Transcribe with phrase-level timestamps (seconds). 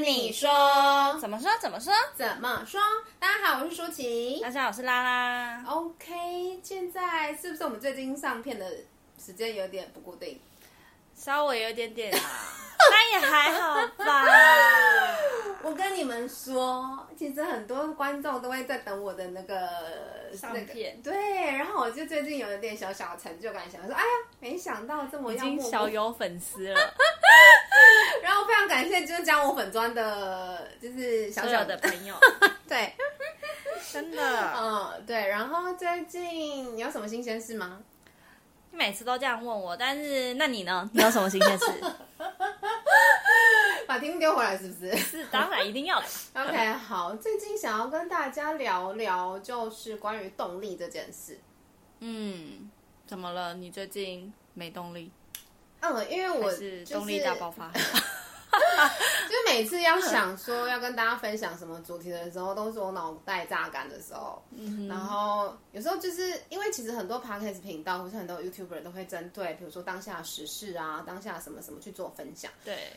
[0.00, 1.50] 跟你说，怎么说？
[1.60, 1.92] 怎么说？
[2.14, 2.80] 怎么说？
[3.18, 4.38] 大家好，我是舒淇。
[4.40, 5.64] 大家好，我是拉拉。
[5.66, 8.64] OK，现在是不是我们最近上片的
[9.18, 10.40] 时间有点不固定？
[11.16, 12.20] 稍微有点点啊，
[12.90, 14.24] 那也还好吧。
[15.62, 19.68] 我跟你们说，其实很多观众都会在等我的那个
[20.34, 21.18] 上片，那个。
[21.18, 24.08] 对，然后我就最近有一点小小的成就感，想说，哎呀，
[24.40, 26.80] 没想到这么样，已经小有粉丝了。
[28.22, 32.14] 然后非常感谢，就是加我粉砖的，就是小小的朋友。
[32.66, 32.94] 对，
[33.92, 35.28] 真的，嗯，对。
[35.28, 37.80] 然后最近你有什么新鲜事吗？
[38.70, 40.88] 你每次都这样问我，但是那你呢？
[40.94, 41.66] 你有什么新鲜事？
[43.88, 44.94] 把题目丢回来是不是？
[45.00, 46.06] 是，当然一定要的。
[46.36, 51.40] OK，好，最近想要跟大家聊聊，就是关于动力这件事。
[52.00, 52.70] 嗯，
[53.06, 53.54] 怎么了？
[53.54, 55.10] 你最近没动力？
[55.80, 64.42] 嗯，因为我是动力大爆发， 就每次要想说要跟大家分享什么主题的时候，都是我脑袋榨干的时候。
[64.50, 72.52] 嗯，然后有时候就是因为其实很多 podcast 频道或是很多 YouTuber 都会针对，比如说当下时事啊，当下什么什么去做分享。
[72.64, 72.92] 对，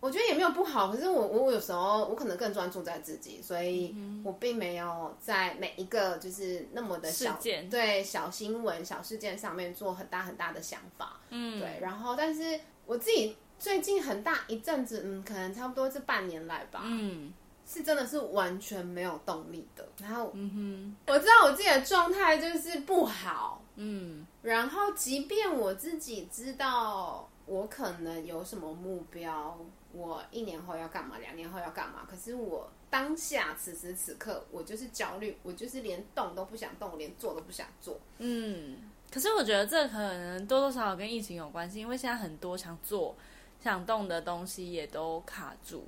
[0.00, 11.20] 我觉得也没有不好，可是我我有时候我可能更专注在自己，所以我并没有在每一个就是那么的小事件，对小新闻、小事件上面做很大很大的想法。
[11.30, 17.32] 嗯，对，然后但是我自己最近很大一阵子，嗯，可能差不多是半年来吧，嗯，
[17.66, 19.84] 是真的是完全没有动力的。
[20.00, 29.58] 然后，嗯哼，我知道我自己的状态就是不好，嗯，然后即便我自己知道我可能有什么目标，
[29.92, 38.76] 我一年后要干嘛，两年后要干嘛，可是我当下此时此刻，我就是焦虑，我就是连动都不想动，连做都不想做，嗯。
[39.10, 43.16] 可是我觉得这可能多多少少跟疫情有关系，因为现在很多想做、
[43.58, 45.86] 想动的东西也都卡住，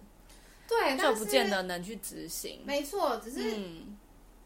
[0.67, 2.63] 对，就不见得能去执行。
[2.65, 3.99] 没错，只是、嗯、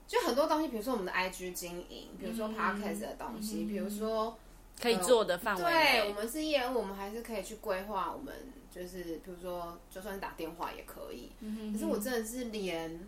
[0.08, 4.36] 就很多东西，比如说我们的 IG 经营，比如说 Podcast 的东西，嗯、比如说
[4.82, 8.12] 可以做的范围、呃，对，我们是业务，我们还是可以去规划。
[8.12, 8.34] 我们
[8.74, 11.30] 就是比如说，就算打电话也可以。
[11.38, 12.98] 嗯、可是我真的是连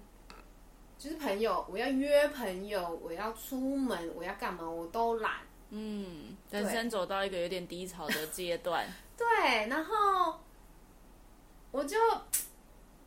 [0.97, 5.41] 就是朋友，我要约朋友，我要出门，我要干嘛，我都懒。
[5.71, 8.87] 嗯，人生走到一个有点低潮的阶段。
[9.19, 10.39] 对，然后
[11.73, 11.97] 我就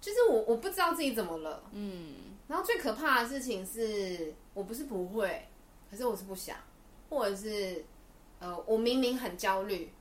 [0.01, 1.63] 就是我我不知道自己怎么了。
[1.71, 5.47] 嗯，然后最可怕的事情是我不是不会，
[5.89, 6.57] 可是我是不想，
[7.09, 7.85] 或者是
[8.39, 9.93] 呃，我明明很焦虑，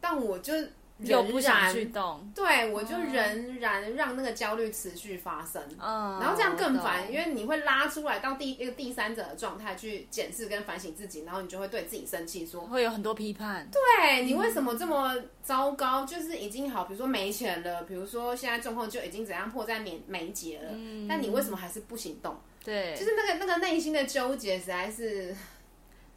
[0.00, 0.52] 但我就。
[0.98, 16.06] 又不想去动，对，我就仍然让那个焦虑持续发生，嗯，然后这样更烦，因为你会拉出来到第一个第三者的状态去检视跟反省自己，然后你就会对自己生气，说会有很多批判，对，你为什么这么糟糕？
[16.06, 22.34] 就是已经好，比如说没钱了，比如说现在状况就已经怎样迫在眉眉睫了，嗯，但你为什么还是不行动？
[22.64, 25.36] 对，就是那个那个内心的纠结实在是。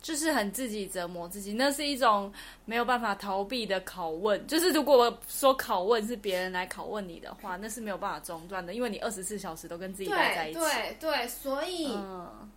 [0.01, 2.31] 就是很自己折磨自己，那是一种
[2.65, 4.47] 没有办法逃避的拷问。
[4.47, 10.59] 就是如果我说拷问是别人来拷问你的话，那是没有办法中断的，因为你二十四小时都跟自己待在一起。
[10.59, 11.87] 对对对，所以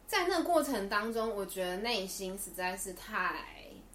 [0.06, 3.44] 在那个过程当中，我觉得内心实在是太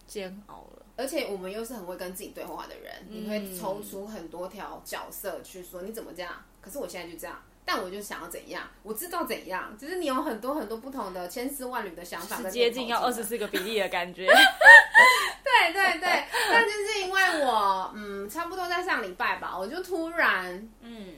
[0.06, 0.86] 煎熬了。
[0.97, 7.40] 而且我们又是很会跟自己对话的人，嗯、你会抽出很多条角色去说你怎么这样，可是我现在就这样。
[7.69, 14.25] 但我就想要怎样，我知道怎样，就是你有很多很多不同的千丝万缕的想法，是接近要二十四个比例的感觉。
[15.44, 21.13] 对对对，但就是因为我，嗯，差不多在上礼拜吧，我就突然，嗯，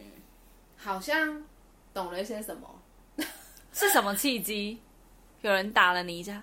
[0.76, 1.44] 好像
[1.94, 2.68] 懂了一些什么，
[3.72, 4.82] 是什么契机？
[5.42, 6.42] 有人打了你一下，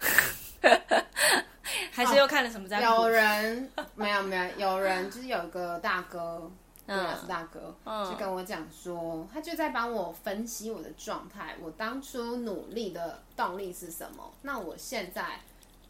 [1.92, 2.66] 还是又看了什么？
[2.80, 6.50] 有人没有没有，有人就是有一个大哥。
[6.86, 14.32] 对，是大哥，嗯、就跟我讲说，他就在帮我分析我的状态，我当初努力的动力是什么？
[14.42, 15.40] 那我现在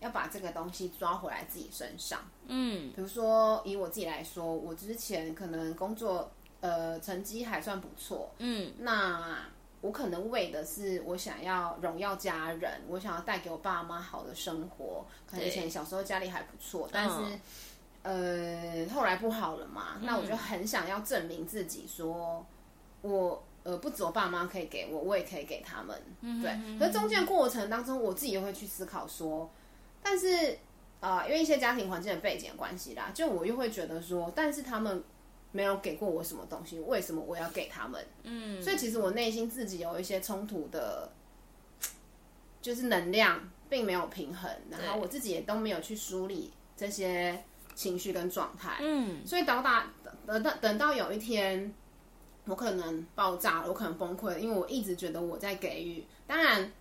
[0.00, 2.20] 要把这个东西抓回来自己身上。
[2.46, 9.40] 嗯，比如说以我自己来说，我之前可能工作呃成绩还算不错，嗯，那
[9.82, 17.16] 我可能为的是我想要荣耀家人，我想要带给我爸妈好的生活，可能以前小时候家里还不错，但是。
[17.18, 17.40] 嗯
[18.06, 22.46] 呃，后来不好了嘛，那我就很想要证明自己说，
[23.02, 26.00] 说我呃不止我爸妈可以给我，我也可以给他们。
[26.40, 29.50] 对，可是中间过程当中，我自己也会去思考说，
[30.00, 30.56] 但是
[31.00, 35.02] 啊、呃，因为一些家庭环境的背景的关系啦，就我又会觉得说，但是他们
[35.50, 38.06] 没有给过我什么东西，为什么我要给他们？
[38.22, 41.10] 嗯，所以其实我内心自己有一些冲突的，
[42.62, 47.42] 就是能量并没有平衡，然后我自己也都没有去梳理这些。
[47.76, 49.82] 情绪跟状态，嗯，所以等到
[50.26, 51.72] 等到等到有一天，
[52.46, 56.02] 我可能爆炸了，我可能崩溃了，因为我一直觉得我在给予。
[56.26, 56.72] 当然，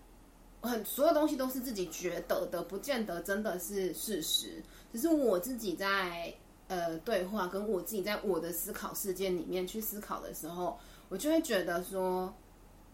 [0.61, 4.63] 很所有东西都是自己觉得的，不见得真的是事实。
[4.93, 6.33] 只是我自己在
[6.69, 12.33] 呃对话，跟我自己在我的思考事件里面去思考的时候，我就会觉得说，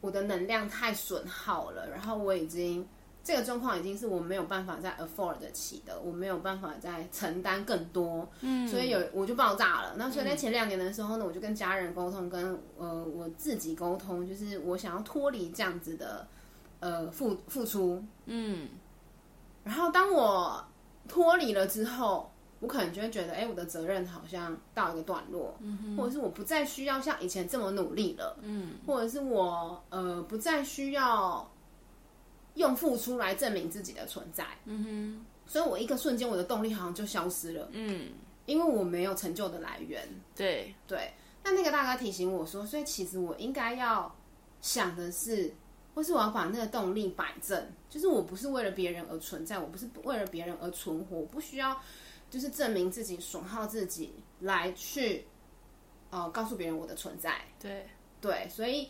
[0.01, 2.83] 我的能量太损耗了，然后我已经。
[3.23, 9.93] 这个状况已经是我没有办法再 afford 得起的，我没有办法再承担更多，嗯，所以有我就爆炸了。
[9.95, 16.27] 那所以在前两年的时候呢，我就跟家人沟通，跟呃我自己沟通，就是我想要脱离这样子的
[16.79, 18.69] 呃付付出，嗯。
[19.63, 20.65] 然后当我
[21.07, 25.55] 脱离了之后，我可能就会觉得，哎，我的责任好像到一个段落，
[25.95, 31.47] 或者是我不再需要像以前这么努力了，嗯，或者是我呃不再需要。
[32.55, 38.09] 用付出来证明自己的存在，嗯哼，所以我一个瞬间我的动力好像就消失了，嗯，
[38.45, 40.73] 因为我没有成就的来源，对。
[40.85, 41.11] 对。
[41.43, 44.13] 那那个大哥提醒我说，所以其实我应该要
[44.61, 45.51] 想的是，
[45.95, 51.81] 或是我要把那个动力摆正，就是我不是为了别人而存在，我不是为了别人而存活，我不需要
[52.29, 55.25] 就是证明自己、损耗自己来去，
[56.09, 57.85] 呃，告诉别人我的存在，对。
[58.19, 58.89] 对，所以。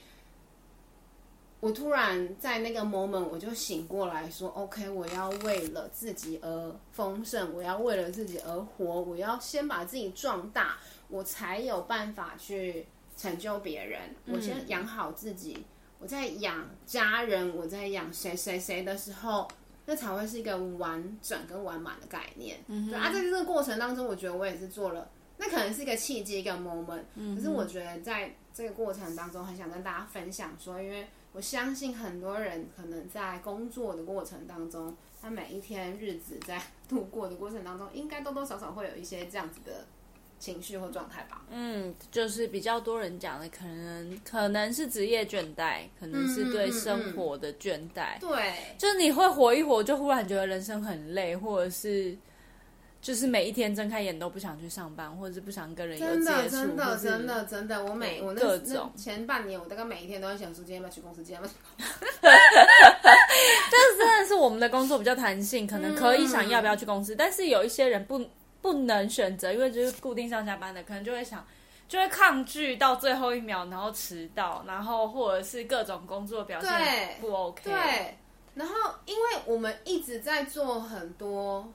[1.62, 14.02] 我突然在那个 moment，我就醒过来说：“OK，我要为了自己而丰盛，我要为了自己而活，我要先把自己壮大，我才有办法去成就别人。
[14.26, 15.64] 我先养好自己，
[16.00, 19.48] 我在养家人，我在养谁谁谁的时候，
[19.86, 22.58] 那才会是一个完整跟完满的概念。
[22.66, 25.08] 嗯、对啊，在这个过程当中，我觉得我也是做了，
[25.38, 27.04] 那可能是一个契机，一个 moment。
[27.36, 31.08] 可是我觉得在这个过程当中，很想跟大家分享说，因为。
[31.34, 39.86] 我相信很多人可能在工作的过程当中，他每一天日子在度过的过程当中，应该多多少少会有一些这样子的
[40.40, 41.46] 情绪或状态吧。
[41.50, 48.18] 嗯，就是比较多人讲的，可能可能是职业倦怠，可能是对生活的倦怠。
[48.18, 52.18] 嗯嗯嗯、对，就是你会活一活，就忽然觉得人生很累，或者是。
[53.02, 56.24] 就是每一天睁开眼都不想去上班，或者是不想跟人有接触。
[56.24, 62.20] 真的，真的，真的，真的，我每我那各种那前半年，我大概每一天都在想说，今天要不要去公司，今天要不要去公司。
[62.22, 68.24] 但是真的是我们的工作比较弹性，可能可以想要不要去公司，嗯、但是有一些人不
[68.62, 71.44] 不能选择，因为就是固定上下班的，可能就会想，
[71.88, 77.64] 就会抗拒到最后一秒，然后迟到，然后或者是各种工作表现不 OK。
[77.64, 78.18] 对，对，
[78.54, 78.76] 然后
[79.08, 81.68] 因为我们一直在做很多。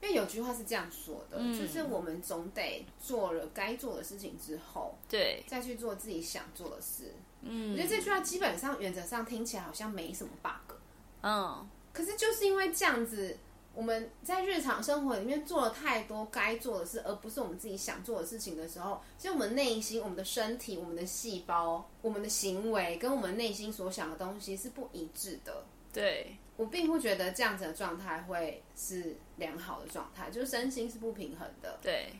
[0.00, 7.12] 因为有句话是这样说的，嗯、就是我们总得做了该做的事情之后，对，再去做自己想做的事。
[7.42, 10.74] 嗯，我觉得这句话基本上原则上听起来好像没什么 bug。
[11.22, 13.36] 嗯，可是就是因为这样子，
[13.74, 25.64] 我们在日常生活里面做了太多该做的事，而不是我们自己想做的事情的时候，其实我们内心、我们的身体、我们的细胞、我们的行为，跟我们内心所想的东西是不一致的。
[25.92, 26.36] 对。
[26.58, 31.78] 我并不觉得这样子的状态会是良好的状态，就是身心是不平衡的。
[31.80, 32.12] 对，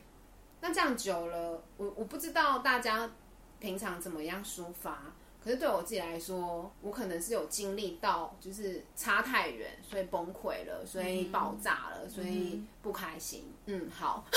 [0.61, 3.11] 那这样久了，我我不知道大家
[3.59, 5.13] 平常怎么样抒发，
[5.43, 13.53] 可是对我自己来说，我可能是有经历到，就是差太远，所以崩溃了，所以爆炸了，嗯、所以不开心。
[13.65, 14.23] 嗯，嗯，好，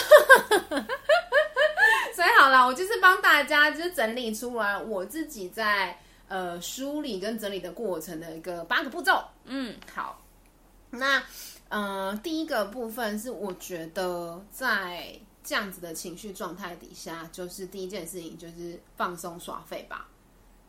[2.12, 6.00] 所以好了，我就是帮大家就是整理出来我自己在。
[6.32, 9.22] 呃，梳理跟整理的过程的一个八个步骤。
[9.44, 10.18] 嗯，好。
[10.88, 11.22] 那
[11.68, 20.08] 呃，第一个部分是我觉得在这样子的情绪状态底下，就是第一件事情就是放松耍废吧。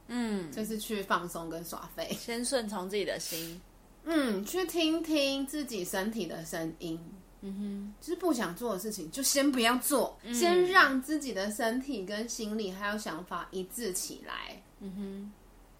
[0.07, 3.61] 嗯，就是去放松跟耍废，先顺从自己的心。
[4.03, 6.99] 嗯，去听听自己身体的声音。
[7.39, 14.61] 嗯哼，就是不想做的事情就先不要做，嗯、先让自己的身体跟心理还有想法一致起来。
[14.81, 15.31] 嗯哼。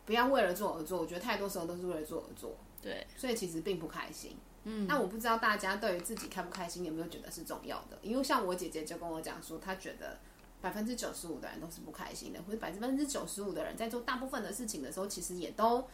[0.06, 4.36] 不要为了做而做，我觉得太多时候都是为了做而做，对，所以其实并不开心。
[4.66, 7.98] 嗯，那我不知道大家对于自己开不开心有没有觉得是重要的？
[8.02, 10.18] 因为像我姐姐就跟我讲说，她觉得
[10.62, 15.86] 百分之九十五的人都是不开心的，或者百分之九十五的人在做大部分的事情的时候，其实也都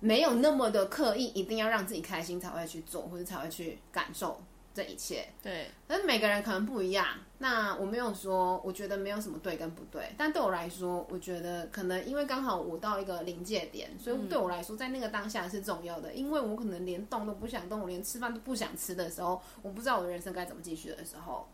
[0.00, 4.40] 没有那么的刻意，一定要让自己开心才会去做，或者才会去感受。
[4.74, 7.06] 这一切对，可是每个人可能不一样。
[7.38, 10.12] 那我没有说，我觉得没有什么对跟不对。
[10.18, 16.12] 但对我来说，我觉得可能因为刚好我到一个临界点，所以对我来说，在那个当下是重要的。
[16.14, 21.46] 因为我可能连动都不想动，我连吃饭都不想吃的时候，我不知道我的人生该怎么继续的时候，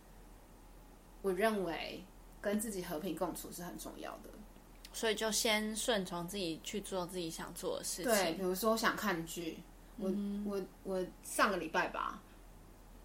[1.20, 2.02] 我认为
[2.40, 4.30] 跟自己和平共处是很重要的。
[4.92, 8.10] 所以就先顺从自己去做自己想做的事情。
[8.10, 9.58] 对，比如说我想看剧，
[9.98, 12.22] 我、嗯、我我上个礼拜吧。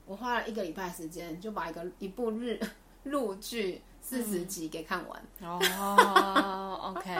[0.05, 2.59] 我花了一个礼拜时间，就把一个一部日
[3.03, 5.21] 陆剧四十集给看完。
[5.41, 7.11] 哦，OK，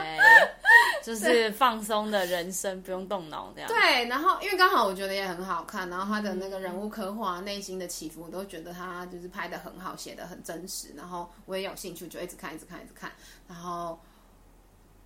[1.02, 3.68] 就是放松的人生，不用动脑这样。
[3.68, 10.92] 对，然后因为刚好我觉得也很好看，然后他的那个人物刻画、内心的起伏，我都觉得他就是拍的很好，写的很真实。
[10.96, 13.10] 然后我也有兴趣，就一直看，一直看，一直看。
[13.48, 13.98] 然后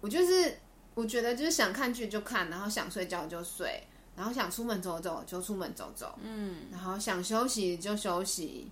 [0.01, 0.59] 我就是
[0.95, 3.83] 我觉得就是想看剧就看，然后想睡觉就睡，
[4.17, 8.71] 然后想出门走走就出门走走，嗯，然后想休息就休息。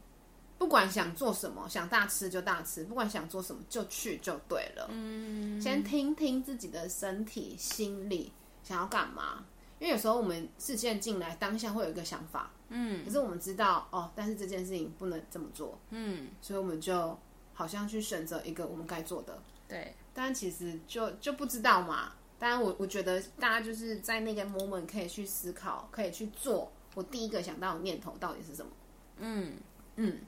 [0.59, 4.89] 不管想做什么，想大吃就大吃；不管想做什么，就去就对了。
[4.91, 8.33] 嗯，先听听自己的身体、心理
[8.65, 9.45] 想要干嘛。
[9.79, 17.17] 因为有时候我们事件进来，当下会有一个想法，嗯，可是我们知道哦，但是这件事情不能这么做，嗯，所以我们就
[17.55, 19.95] 好像去选择一个我们该做的，对。
[20.13, 22.15] 但其实就就不知道嘛。
[22.39, 26.71] 当然，我我觉得大家就是在那个 moment 可以去思考，可以去做。
[26.95, 28.71] 我第一个想到的念头到底是什么？
[29.19, 29.53] 嗯
[29.97, 30.19] 嗯。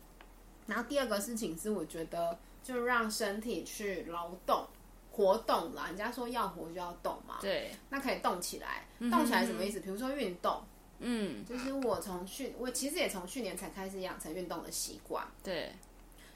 [0.67, 4.67] 然后第二个事情是，我觉得就让身体去劳动、
[5.11, 5.87] 活动啦。
[5.87, 8.87] 人家说要活就要动嘛，对，那可以动起来。
[9.11, 9.81] 动起来什么意思？
[9.81, 10.63] 比如说运动，
[10.99, 15.73] 嗯，就是我从去，我其实也从去年才开始养成运动的习惯，对。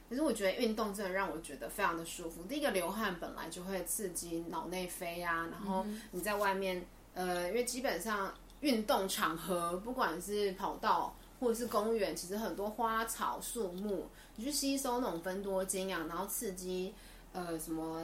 [0.09, 2.43] 可是我觉得运动真的让我觉得非常的舒服。
[2.45, 14.09] 第一个流汗本来就会刺激脑内啡啊，然后你在外面，呃，因为基本上运动场合，不管是跑道或者是公园，其实很多花草树木。
[14.37, 16.93] 你去吸收那种分多精啊，然后刺激
[17.33, 18.03] 呃什么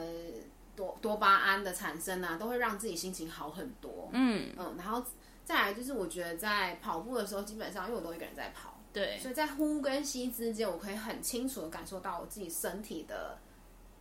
[0.75, 4.09] 多多巴胺的产生啊，都会让自己心情好很多。
[4.13, 5.03] 嗯嗯，然后
[5.43, 13.37] 再来就是我觉得在跑步的时候，基本上因为我都一个人在跑，对，所以在呼跟吸之间，我可以很清楚的感受到我自己身体的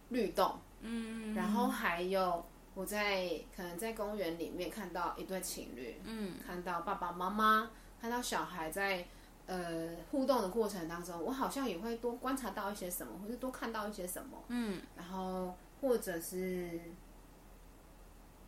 [0.08, 0.58] 律动。
[0.80, 2.44] 嗯，然后还有
[2.74, 7.70] 我在可能在公园里面看到一对情侣，嗯，看到爸爸妈妈，
[8.00, 9.06] 看到小孩在。
[9.46, 14.44] 呃，互动的过程当中，我好像也会多观察到一些什么，或者多看到一些什么。
[14.46, 16.78] 嗯，然后或者是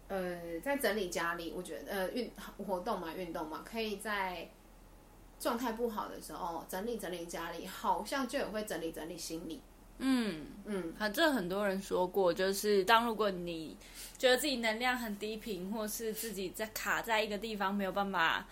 [0.07, 2.31] 呃，在整理家里，我觉得呃运
[2.65, 4.49] 活动嘛，运动嘛，可以在
[5.43, 9.61] 状态不好的时候整理整理家里，好像就也会整理整理心理。
[9.99, 13.77] 嗯嗯，反正很多人说过，就是当如果你
[14.17, 18.47] 觉得自己能量很低频，或是自己在卡在一个地方没有办法。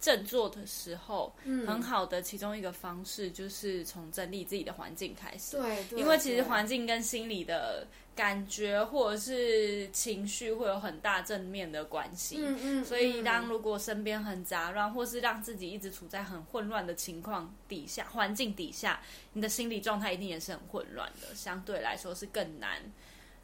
[0.00, 5.56] 振作的时候，嗯，很好的其中一个方式就是从整理自己的环境开始。
[5.56, 12.36] 对，对，因为其实环境跟心理的感觉或者是情绪会有很大正面的关系。
[12.38, 12.84] 嗯嗯。
[12.84, 19.00] 所以，当如果身边很杂乱，或是让自己一直处在很混乱的情况底下，环境底下，
[19.32, 21.34] 你的心理状态一定也是很混乱的。
[21.34, 22.80] 相对来说是更难，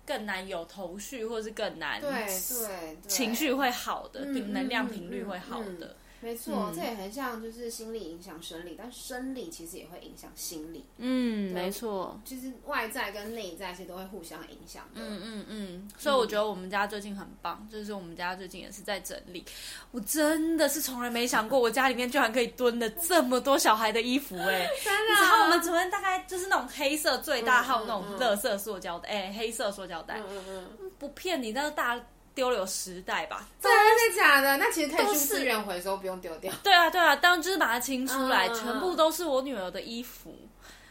[0.07, 5.97] 更难有头绪，或是更难对对情绪会好的，能量频率会好的。
[6.25, 10.83] 没错，嗯、这也很像，就是心理影响生理，但生理其实也会影响心理。
[10.97, 15.03] 嗯，没错，其实外在跟内在其实都会互相影响的。
[15.03, 19.45] 嗯嗯嗯，所以我觉得我们家最近很棒，就是我们家最近也是在整理。
[19.91, 24.69] 我真的是从来没想过，我家里面居然可以蹲了这么多小孩的衣服哎、欸！
[24.83, 30.21] 真的，然后我们昨天大概就是那种黑色最大号那种乐色塑胶袋，哎、欸，黑色塑胶袋。
[30.21, 32.01] 嗯嗯嗯，不骗你，那个大。
[32.35, 33.49] 丢了有十袋吧？
[33.63, 34.57] 真的假的？
[34.57, 36.53] 那其实可以去资源回收，不用丢掉。
[36.63, 40.35] 对啊，对啊，当然就是把它清出来，嗯、全部都是我女儿的衣服，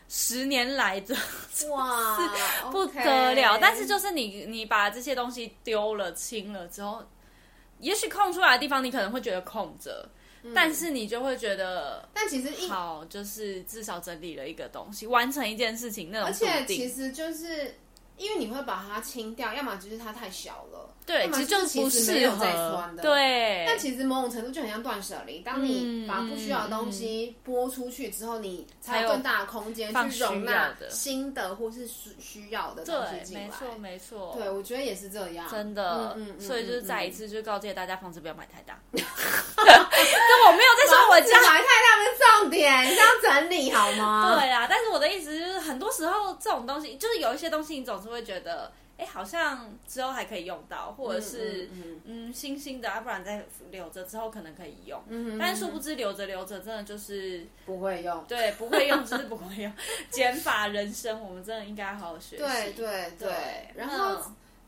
[0.07, 1.15] 十年来的
[1.69, 2.17] 哇，
[2.71, 3.57] 不得了。
[3.59, 7.03] 但是就是你，你把这些东西丢了、清了之后，
[7.79, 10.07] 也许空出来的地方你可能会觉得空着，
[10.43, 16.27] 嗯、但是你就会觉得，但其实一好，就是至少整理了一个东西，完成一件事情那种。
[16.27, 17.75] 而且其实就是。
[18.17, 22.89] 因为你会把它清掉，要么就是它太小了，对，其实就不适合。
[23.01, 25.39] 对，但其实某种程度就很像断舍离。
[25.39, 33.45] 当你把不需要的东西拨出去之后，你才有更大的空间去容纳新的或是需需要的东西进来。
[33.45, 34.35] 没错，没错。
[34.37, 36.13] 对，我觉得也是这样，真的。
[36.15, 38.79] 嗯嗯所以就是再一次就告诫大家，房子不要买太大。
[38.93, 39.03] 跟
[40.47, 42.03] 我没有在说我家买太大的
[42.41, 43.05] 重点，是要
[43.41, 44.35] 整理好吗？
[44.39, 55.01] 对啊，但是我的意思就是，很多时候这种东西，就是有一些东西，你总是会觉得，哎，好像之后还可以用到，或者是嗯，嗯，新新的，啊不然再留着之后可能可以用。
[55.07, 58.23] 嗯，但是殊不知留着留着，真的就是不会用。
[58.27, 59.71] 对，不会用就是不会用。
[60.09, 62.43] 减法人生，我们真的应该好好学习。
[62.43, 63.29] 对对对，
[63.75, 64.21] 然后。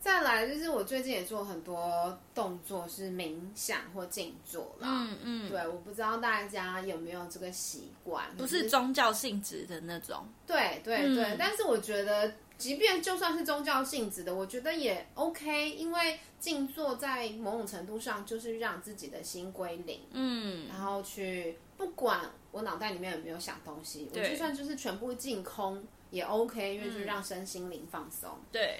[0.05, 4.88] 再来就是我最近也做很多动作，是冥想或静坐啦。
[4.88, 10.24] 嗯嗯，对，我不知道大家有没有这个习惯，不是宗教性质的那种。
[10.45, 20.01] 对对对，嗯、但是我觉得，即便就算是宗教性质的，我觉得也 OK，因为静坐在某种程度上就是让自己的心归零。
[20.12, 22.19] 嗯，然后去不管
[22.51, 25.83] 我脑袋里面有没有想东西，我就算就是全部净空。
[26.12, 28.29] 也 OK，因为就是让身心灵放松。
[28.51, 28.79] 对。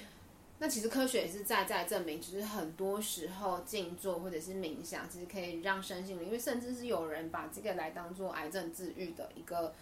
[0.58, 9.74] 那其实科学也是在在证明，就是很多时候静坐或者是冥想，其实可以让身心灵，因为甚至是有人把这个来当做癌症治愈的一个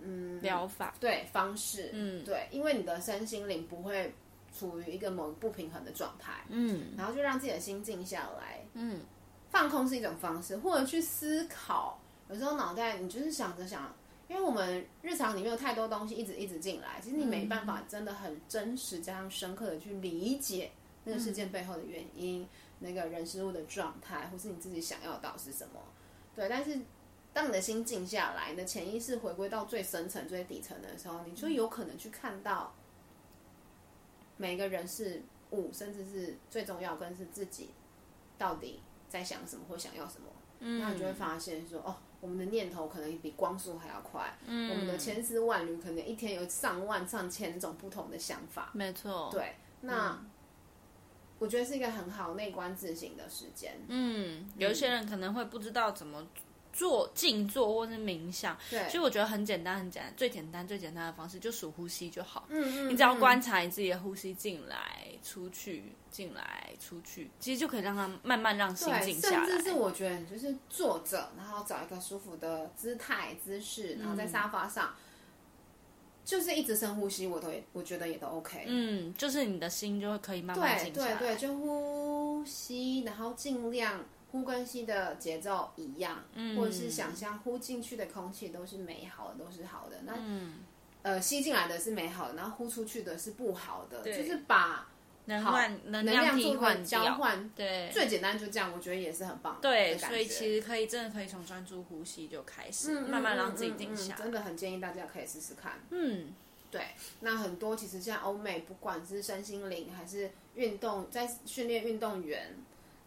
[0.00, 4.12] 嗯疗法，对方式，嗯，对，因为你的身心灵不会
[4.54, 9.00] 处于一个某不平衡的状态，嗯，然后就让自己的心静下来，嗯，
[9.48, 11.98] 放空是一种方式，或者去思考，
[12.28, 13.94] 有时候脑袋你就是想着想。
[14.28, 20.72] 因为我们日常里面有太多东西一直一直进来，其实你没办法真的很真实加上深刻的去理解
[21.04, 22.48] 那个事件背后的原因，嗯、
[22.80, 25.80] 那个人事物的状态，或是你自己想要到是什么。
[26.34, 26.76] 对，但是
[27.32, 32.74] 当你的心静下来，你的潜意识回归到最深层、最底层的时候，你就有可能去看到
[34.36, 37.70] 每个人事物，甚至是最重要跟是自己
[38.36, 40.26] 到底在想什么或想要什么。
[40.58, 41.94] 嗯，那你就会发现说，哦。
[42.20, 48.70] 我们的念头可能比光速还要快，嗯，我们的千丝万缕，可能一天有上万上千种不同的想法。
[48.72, 50.30] 没错，对，那、嗯、
[51.38, 53.78] 我觉得是一个很好内观自省的时间。
[53.88, 56.26] 嗯，有一些人可能会不知道怎么。
[56.76, 62.44] 做静坐或是冥想，对，其实我觉得很简单，很简单，最简单最简单的方式就数呼吸就好。
[62.50, 69.46] 嗯嗯，你只要观察你自己的呼吸进来、出去、进来、出去，其实就可以让它慢慢让心静下来。
[69.46, 75.00] 甚至是我觉得，你就是坐着，然后找一个舒服的姿态姿势，然后在沙发上，嗯、
[76.26, 78.66] 就是一直深呼吸，我都也我觉得也都 OK。
[78.68, 81.14] 嗯，就是你的心就会可以慢慢静下来。
[81.14, 84.04] 对对对，就呼吸，然后尽量。
[84.32, 89.96] 呼跟吸的节奏一样，嗯，或者是想象呼进去的空气都是美好的，都是好的。
[90.04, 90.58] 那，嗯、
[91.02, 94.88] 呃，吸进来的是美好的，然后呼出去的是不好的，就是把
[95.26, 97.48] 能换能量替换交换。
[97.50, 99.58] 对，最简单就这样，我觉得也是很棒。
[99.62, 104.16] 对，所以其实可以真的可以从专注呼吸就开始，嗯、慢慢让自己定下。
[104.16, 105.80] 真的很建议大家可以试试看。
[105.90, 106.34] 嗯，
[106.70, 106.82] 对。
[107.20, 112.54] 那很多其实像欧美，不管是身心灵还是运动，在训练运动员。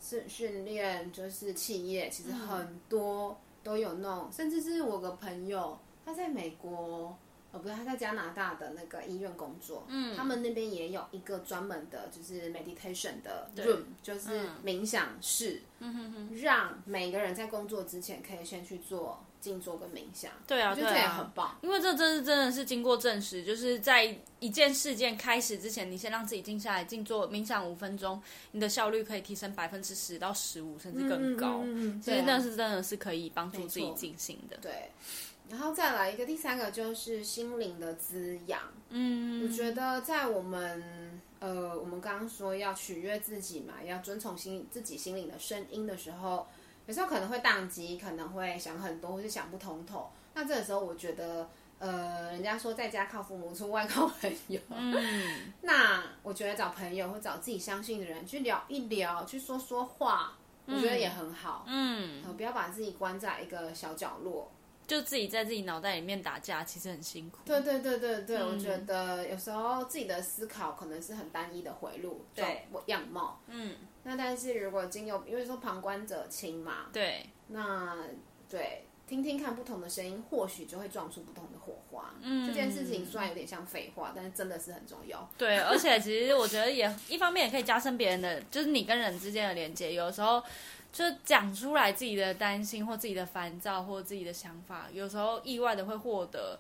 [0.02, 7.18] 是训练，就是企业，其实很多都有弄，嗯、甚至是我个朋友，他在美国，
[7.52, 14.30] 哦不对，他在加拿大的那个医院工作，嗯，他们那边也有一个专门的，就是 meditation 的 room，就是
[14.64, 19.24] 冥想室，嗯让每个人在工作之前可以先去做。
[19.41, 28.21] 静坐跟冥想，对啊，我觉得这也很棒，因为这真是真的是经过证实，就是在一件事件开始之前，你先让自己静下来，静坐冥想五分钟，
[28.52, 31.62] 你的效率可以提升百分之十到十五，甚至更高。
[31.63, 34.58] 嗯嗯、其实那是真的是可以帮助自己进行的。
[34.62, 34.89] 对，
[35.49, 38.62] 然后再来一个第三个就是心灵的滋养。
[38.89, 46.45] 嗯，我觉得在我们呃，我们刚刚说要取悦自己嘛，要遵从心自己心灵的声音的时候。
[46.89, 50.10] 有时候可能会宕机，可能会想很多，或是想不通透。
[50.34, 51.47] 那这个时候，我觉得，
[51.78, 54.60] 呃，人家说在家靠父母，出外靠朋友。
[54.71, 55.54] 嗯。
[55.62, 60.34] 那我觉得找朋友或找自己相信的人去聊一聊，去说说话，
[60.65, 61.63] 我觉得也很好。
[61.67, 62.23] 嗯。
[62.36, 64.49] 不要把自己关在一个小角落，
[64.89, 67.38] 就自己在自己脑袋里面打架，其实很辛苦。
[67.45, 73.39] 对对对对对，嗯、我觉得有时候自己的思考可能是很单一的回路，对，样貌。
[73.47, 73.75] 嗯。
[74.04, 77.97] 那但是如果经由，因为说旁观者清嘛，对，那
[78.49, 82.15] 对，听听看不同的声音，或许就会撞出不同的火花。
[82.21, 85.30] 嗯，这件事情虽然有点像废话，但是真的是很重要。
[85.38, 89.93] 对，而且其实我觉得也一方面也可以加深别人的，就是你跟人之间的连接。
[89.93, 90.41] 有时候
[90.91, 96.60] 就讲出来自己的担心或自己的烦躁或自己的想法，有时候意外的会获得。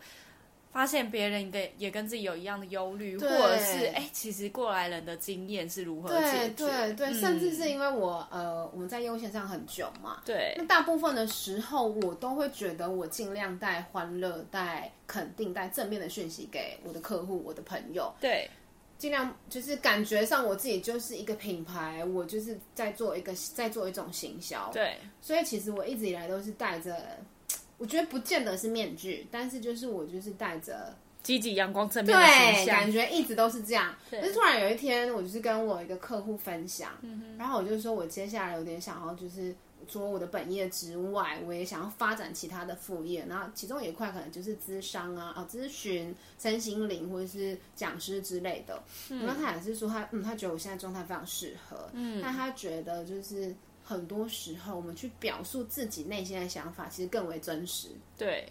[0.71, 6.53] 发现别人跟也跟自己有一样的忧虑，或者是哎，其实过来人的经验是如何解决？
[6.53, 18.47] 对对对，嗯、甚至是因为我呃，我们在业务线上很久嘛，对，那大部分的时候我都会觉得我尽量带欢乐、带肯定、带正面的讯息给我的客户、我的朋友，对，
[18.99, 26.95] 尽量就是感觉上我自己就是一个品牌，我就是在做一个在做一种行销，对，所以其实我一直以来都是带着。
[27.77, 33.95] 我觉得不见得是面具，但是就是我就是带着积极阳光正面的形象，对，感觉一直都是这样。
[34.11, 39.55] 但是突然有一天，我就是跟我一个客户分享，嗯、然后我就说我接下来有点想要，就是
[39.89, 43.25] 除了我的本业之外，我也想要发展其他的副业。
[43.27, 48.81] 然后其中有一块可能就是咨商啊、啊咨询、身心灵或者是讲师之类的。
[49.09, 53.53] 嗯、然后他也是说他嗯，他觉得我现在状态非常适合，嗯，但他觉得就是。
[53.81, 57.87] 很多时候，我们去表述自己内心的想法，其实更为真实。
[58.15, 58.47] 对，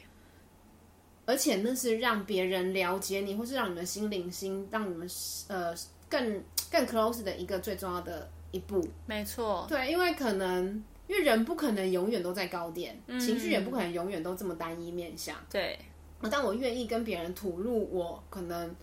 [1.26, 5.08] 而且那是让别人了解你，或是让你们心灵心，让你们
[5.46, 5.72] 呃
[6.08, 8.84] 更更 close 的一个最重要的一步。
[9.06, 15.34] 没错，对，因为可能因为人不可能永远都在高点，嗯、情绪也不可能永远都这么单一面向。
[15.50, 15.78] 对，
[16.30, 18.74] 但我愿意跟别人吐露我可能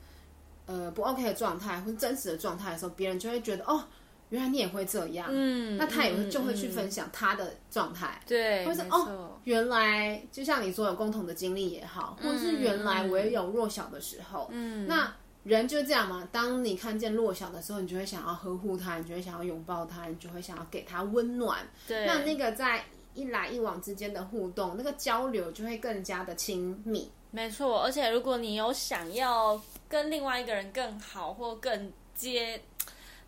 [0.65, 3.83] 呃不 OK 的状态或者真实的状态的时候，别人就会觉得哦，
[4.29, 15.13] 原来你也会这样，嗯，那他也会就会去分享他的状态，对，或者哦，原来就像你说有共同的经历也好，或者是原来我也有弱小的时候，嗯，那
[15.45, 16.27] 人就这样嘛。
[16.31, 27.09] 当你看见弱小的时候，你就会想要呵护他，你就会想要拥抱他，你就会想要给他温暖，对，那那个在一来一往之间的互动，那个交流就会更加的亲密。
[27.31, 32.61] 没错，而且如果你有想要跟另外一个人更好或更接，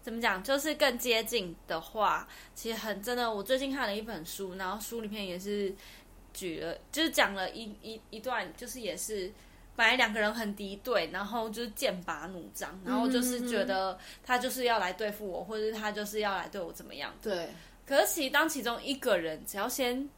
[0.02, 3.32] 怎么讲，就是更接近的话，其实很真的。
[3.34, 5.76] 我最近看了一本书，然后书里面也是
[6.34, 9.30] 举了，就是讲了一一一段，就是也是
[9.78, 17.14] 本来两个人很敌对，然后就是剑拔弩张，然后就是觉得他就是要来对付我，或者是他就是要来对我怎么样。
[17.22, 17.48] 对。
[17.86, 20.10] 可是其实当其中一个人只要先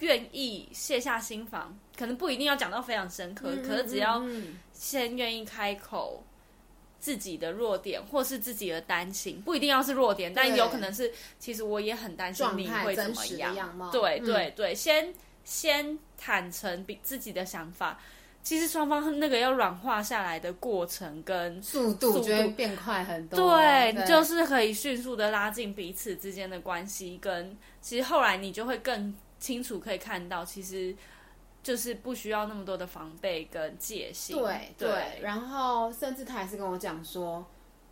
[0.00, 1.74] 愿意卸下心防。
[1.96, 4.20] 可能不一定要讲到非常深刻，嗯、可是只要
[4.72, 6.24] 先愿意开口
[6.98, 13.54] 自己的弱点，或是自己的担心，不一定要是弱点，但有可能是其实我也很担心你会怎么样。
[13.92, 18.00] 对对对，先先坦诚比自己的想法，
[18.44, 23.58] 其实双方那个要软化下来的过程跟速度就会变快很多。
[23.58, 30.94] 对，对就是可以迅速的拉近彼此之间的关系，跟其实后来你就会更清楚可以看到，其实。
[31.64, 37.42] 就是不需要那么多的防备跟戒心，对对，对，然后甚至他还是跟我讲说，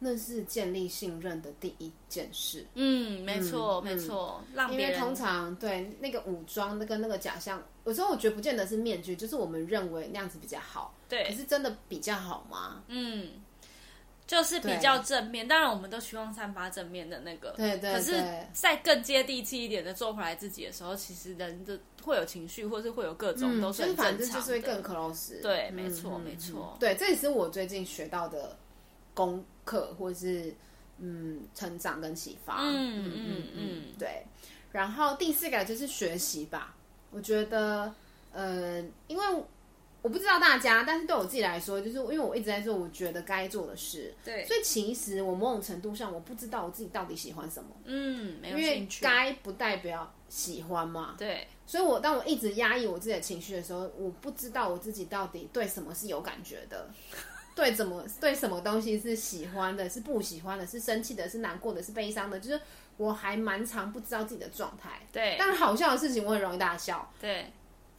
[0.03, 2.67] 那是建立信任的第一件事。
[2.75, 12.83] 嗯，没错，嗯、没错，因为通常对那个武装那个那个假象，有时候我觉得不见得是面具，就是我们认为那样子比较好，对，可是真的比较好吗？
[12.88, 13.31] 嗯。
[14.25, 17.51] 就是比较正面，当然我们都希望散发正面的那个。
[17.51, 17.93] 对对。
[17.93, 18.15] 可是，
[18.55, 24.19] 在更接地气一点的做回来自己的时候，其实人的会有情绪，或是会有各种，都是很正常的。
[24.19, 25.43] 就是、就是会更 close。
[25.43, 26.75] 对，没错，没错。
[26.81, 28.57] 对，这也是我最近学到的
[29.12, 30.55] 功课，或是
[30.98, 32.59] 嗯，成长跟启发。
[32.62, 34.25] 嗯嗯嗯嗯，对。
[34.70, 36.75] 然后第四个就是学习吧，
[37.11, 37.94] 我觉得，
[38.33, 39.25] 呃，因为。
[40.03, 56.90] 我不知道大家，但是对我自己来说，就是因为我一直在做我觉得该做的事，对，所以其实我某种程度上我不知道我自己到底喜欢什么，嗯，没有兴趣，因为该不代表喜欢嘛，对，所以我当我一直压抑我自己的情绪的时候，我不知道我自己到底对什么是有感觉的，
[57.55, 62.61] 对怎么对什么东西是喜欢的，是不喜欢的，是生气的，是难过的，是悲伤的，就是
[62.97, 67.47] 我还蛮常不知道自己的状态，对，但好笑的事情我很容易大笑，对。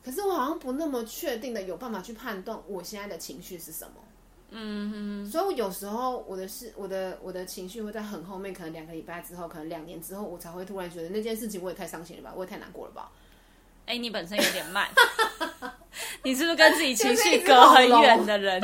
[0.04, 4.04] 可是我好像不那么确定的有办法去判断我现在的情绪是什么，
[4.50, 13.10] 嗯哼，所以我有时候我的事，我的我的情绪会在很后面，可能两个礼拜之后，可能两年之后，我才会突然觉得那件事情我也太伤心了吧，我也太难过了吧。
[13.86, 14.90] 哎、欸，你本身有点慢，
[16.24, 18.62] 你是不是跟自己情绪隔很远的人？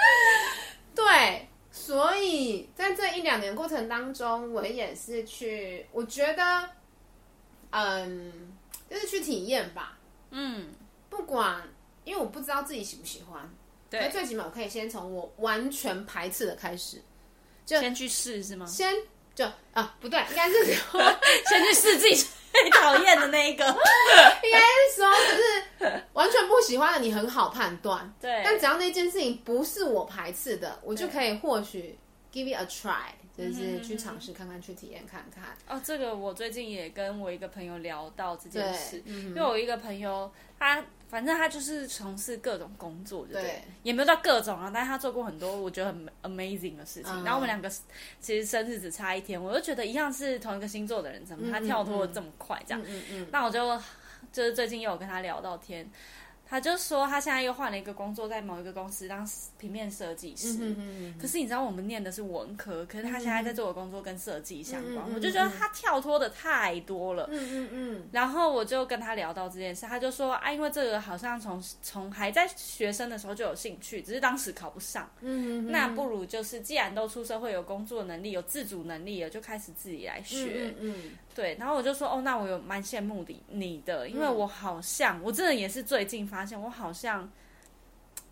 [0.94, 6.68] 对，所以在这一两年过程当中，我也是去，我觉得，
[7.70, 8.52] 嗯，
[8.88, 9.98] 就是去体验吧。
[10.30, 10.72] 嗯，
[11.08, 11.62] 不管，
[12.04, 13.48] 因为我不知道自己喜不喜欢，
[13.88, 17.02] 对，最起码我可以先从我完全排斥的开始，
[17.64, 18.66] 就先去试是吗？
[18.66, 18.94] 先
[19.34, 20.64] 就啊，不对，应该是
[21.48, 31.98] 先去试自己最讨厌的那一个，应该是说就是完全不喜欢的，你很好判断， 对，但只要那件事情不是我排斥的，我就可以或许
[32.32, 33.10] give it a try。
[33.36, 35.56] 就是去尝试看看，去体验看看。
[35.66, 40.80] 哦，这个我最近也跟我一个朋友聊到这件事，嗯、因为我一个朋友，他
[41.14, 47.12] 反正他就是从事各种工作，对，对，也没有到各种啊，但是他做过很多我觉得很 amazing 的事情。
[47.12, 47.70] 嗯、然后我们两个
[48.18, 52.60] 其实生日只差一天，我就觉得一样是同一个星座的人，怎么他跳脱的这么快？
[52.66, 53.80] 这样，嗯嗯，嗯，嗯，那我就
[54.32, 55.88] 就是最近又有跟他聊到天。
[56.46, 59.28] 他就说，他现在又换了一个工作，在某一个公司当
[59.58, 60.74] 平面设计师。
[61.20, 65.04] 可是你知道，我们念的是文科，可是他现在在做的工作跟设计相关。
[65.14, 67.28] 我就觉得他跳脱的太多了。
[67.30, 68.08] 嗯嗯嗯。
[68.12, 75.10] 然后我就跟他聊到这件事，他就说啊，因为这个好像从从还在学生的时候就有兴趣，只是当时考不上。
[75.22, 75.72] 嗯嗯。
[75.72, 80.74] 那不如就是，既然都出社会，有工作能力，有自主能力了，就开始自己来学。
[80.78, 80.94] 嗯嗯。
[81.34, 87.28] 对，然后我就说，哦，那我有蛮羡慕的你的，因为我好像我真的也是最近发现，我好像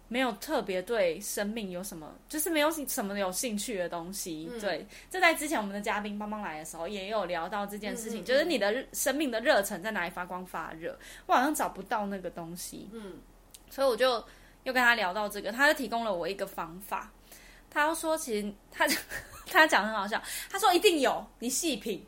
[0.07, 4.49] 没有特别对生命有什么，就是没有什么有兴趣的东西。
[4.53, 12.89] 嗯、对，这在之前我们的嘉宾帮忙来的时候，也有聊到这件事情，嗯、就是你的生命的热忱在哪里发光发热，我好像找不到那个东西。
[12.93, 13.19] 嗯，
[13.69, 14.25] 所以我就
[14.63, 17.11] 又跟他聊到这个，他就提供了我一个方法，
[17.69, 18.87] 他说其实他
[19.51, 22.07] 他讲得很好笑，他说一定有，你细品。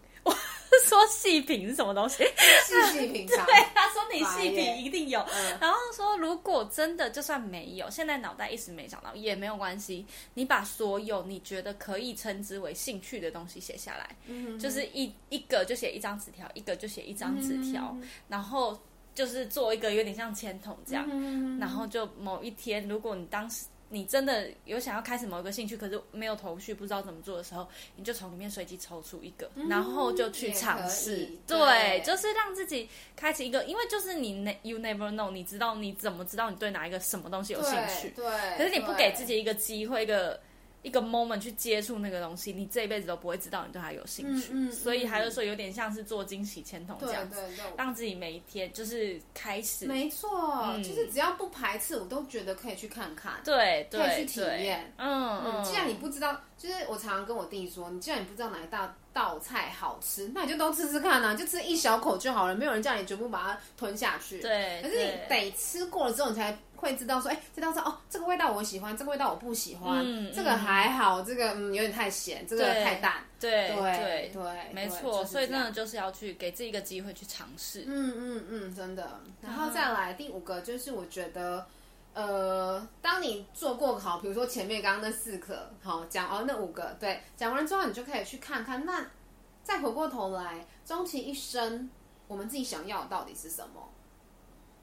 [0.74, 2.24] 我 说细品是什么东西？
[2.64, 3.44] 细细品尝。
[3.46, 5.20] 对，他说你细品一定有。
[5.20, 10.04] 嗯、然后说，如果真的就算没有，现在脑袋一时没想到也没有关系。
[10.34, 18.78] 你把所有你觉得可以称之为兴趣的东西写下来，嗯、就是一一个就写一张纸条，一个就写一张纸条，嗯、然后
[19.14, 21.06] 就是做一个有点像签筒这样。
[21.10, 23.66] 嗯、然后就某一天，如果你当时。
[23.90, 31.28] 你真的有想要开始某一个兴趣，可是没有头绪，不知道怎么做的时候，你就从里面随机抽出一个，嗯、然后就去尝试。
[31.46, 38.08] 对，对就是让自己开启一个，因为就是你 you never know，你知道你怎么知道你对哪一个什么东西有兴趣？
[38.10, 38.24] 对。
[38.24, 40.40] 对可是你不给自己一个机会，一个。
[40.84, 47.42] 一个 moment 去接触那个东西，你这一辈子都不会知道你对它有兴趣，嗯嗯、所以还是说有点像是做惊喜签筒这样子，
[47.76, 49.86] 让自己每一天就是开始。
[49.86, 50.28] 没错，
[50.66, 54.92] 嗯、就是只要不排斥，我都觉得可以去看看，对，对可以去体验。
[54.98, 64.38] 嗯嗯，既然你不知道，就是我常常跟我弟说，你既然你不知道哪一道道菜好吃，那你就都吃吃看啊，就吃一小口就好了，没有人叫你全部把它吞下去。
[64.40, 66.54] 对，可是你得吃过了之后，你才。
[66.84, 79.20] 会知道说，哎，这道菜哦，这个味道我喜欢，这个味道我不喜欢，嗯、这个还好，这个嗯有点太咸，这个太淡，对对对对，没错，就是、所以真的就是要去给自己一个机会去尝试，嗯嗯嗯，真的。
[79.40, 81.66] 然后再来第五个就是我觉得，
[82.12, 89.06] 呃，当你做过好，比如说前面刚刚那四个好讲哦，那五个对讲完之后，你就可以去看看，那
[89.62, 91.88] 再回过头来，终其一生，
[92.28, 93.90] 我们自己想要的到底是什么？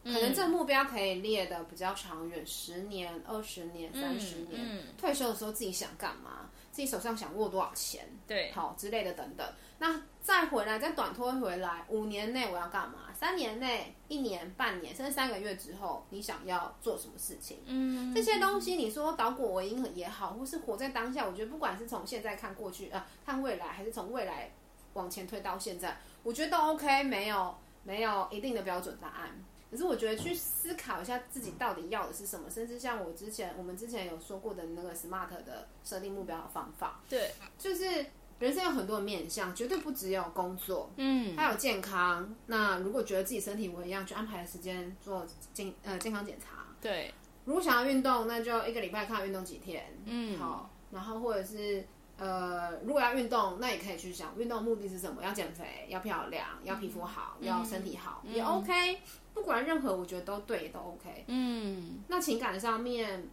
[0.04, 4.54] 可能这个目标可以列的比较长远，十年、二十年、三十年。
[4.54, 6.50] 嗯嗯、退休的时候自己想干嘛？
[6.72, 8.08] 自己手上想握多少钱？
[8.26, 9.48] 对，好之类的等等。
[9.78, 13.14] 那再回来，再短拖回来，五年内我要干嘛？
[13.14, 17.60] 三年内、一年、半年，甚至三个月之后，你想要做什么事情？
[17.66, 24.52] 嗯，这些东西你说导果为因也好，或是活在当下，我觉得不管是从现在看过去，呃，看未来，还是从未来
[24.94, 29.30] 往前推到现在，我觉得都 OK，没有没有一定的标准答案。
[29.72, 38.06] 可是我觉得去思考一下自己到底要的是什么，甚至像我之前我们之前有说过的那个 SMART 的设定目标的方法，对，就是
[38.40, 42.36] 人生有很多的面向，绝对不只有工作，嗯，还有健康。
[42.48, 47.14] 那如果觉得自己身体不一样，去安排时间做健呃健康检查，对。
[47.46, 50.70] 如果想要运动，那就一个礼拜看运动几天，嗯，好。
[50.92, 51.88] 然后或者是
[52.22, 55.24] 呃，如果要运动，那也可以去想运动目的是什么？
[55.24, 59.00] 要减肥，要漂亮，要皮肤好，嗯、要身体好，嗯、也 OK。
[59.34, 61.24] 不管任何，我觉得都对，都 OK。
[61.26, 63.28] 嗯，那情感上面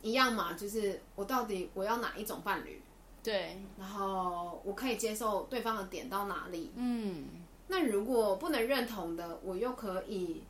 [0.00, 2.80] 一样嘛，就是我到底我要哪一种伴侣？
[3.20, 6.70] 对，然后我可以接受对方的点到哪里？
[6.76, 7.26] 嗯，
[7.66, 10.44] 那如果不能认同的，我又可以，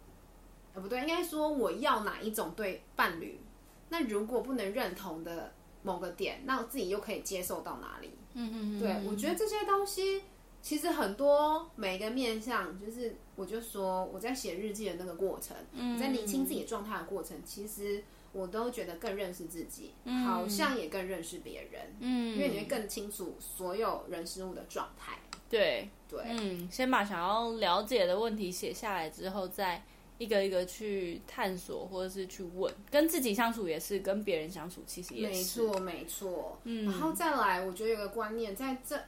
[0.75, 3.41] 呃，不对，应该说我要哪一种对伴侣？
[3.89, 5.51] 那如果不能认同的
[5.89, 8.11] 某个点，那我自己又可以接受到哪里？
[8.35, 10.23] 嗯嗯嗯，对，我觉得这些东西。
[10.61, 25.19] 其实很多每一个面向，就是我就说我在写日记的那个过程，嗯、在理清自己状态的过程，其实我都觉得更认识自己，嗯、好像也更认识别人，嗯，因为你会更清楚所有人事物的状态。
[25.49, 29.83] 对对，对嗯，先把想要了解的问题写下来之后，再
[30.19, 36.59] 一个一个去探索或者是去问，跟自己相处也是，跟别人相处其实也是，没错没错。
[36.65, 39.01] 嗯，然后再来，我觉得有个观念在这。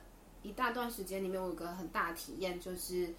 [0.43, 3.13] 一大段时间里面，我有个很大的体验，就是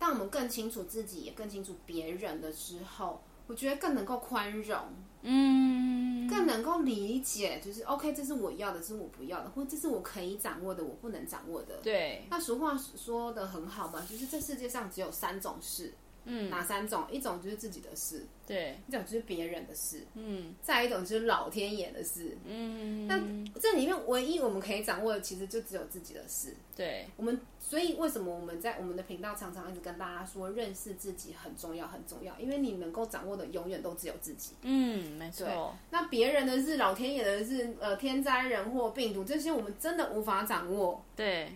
[0.00, 4.76] 当我们更清楚自己，也更清楚别人的时候，我觉得更能够宽容，
[5.22, 11.76] 嗯，更能够理解，就是 OK，这是我要的，这是我不要的，或者这是我可以掌握的，我不能掌握的。
[11.84, 15.94] 对，那俗话说的很好嘛，就是这世界上只有三种事。
[16.26, 17.04] 嗯，哪三种？
[17.10, 23.06] 一种就是自己的事，对；一种就是别人的事，嗯；再一种就是老天爷的事，嗯。
[23.06, 23.16] 那
[23.60, 26.54] 这里面唯一我们可以掌握的，其实就只有自己的事。
[26.74, 34.54] 对，我们所以为什么我们在我们的频道常常一直跟大家说，认识自己很重要，很重要，因为你能够掌握的永远都只有自己。
[34.62, 35.74] 嗯，没错。
[35.90, 41.02] 那别人的事，老天爷的事，呃，天灾人祸、病毒这些，我们真的无法掌握。
[41.14, 41.52] 对。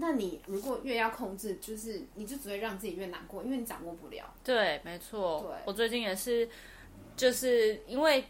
[0.00, 4.24] 那你如果越要控制，就是你就只会让自己越难过，因为你掌握不了。
[4.42, 5.40] 对，没错。
[5.40, 6.48] 对，我最近也是，
[7.16, 8.24] 就是因为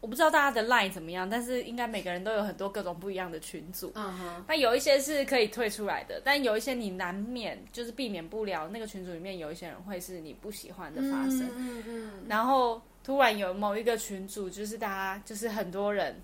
[0.00, 3.92] 我不知道大家的 line 怎么样，但是应该每个人都有很多各种不一样的群组。
[3.94, 4.44] 嗯哼。
[4.48, 11.48] 那有一些是可以退出来的，但有一些你难免就是避免不了那个群组里面有一些人会是你不喜欢的发生。
[11.56, 12.24] 嗯嗯，嗯。
[12.28, 16.20] 然后突然有某一个群组，就是大家就是很多人，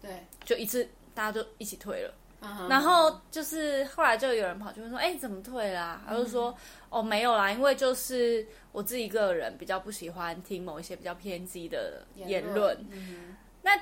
[0.00, 2.14] 对，就一次大家就一起退了。
[2.68, 6.54] 然后就是后来就有人跑去问说：“哎，怎么退啦？”他就说
[6.88, 12.78] ：“哦，没有啦，因为就是我自己个人比较不喜欢听某一些比较偏激的言论。”
[13.62, 13.72] 那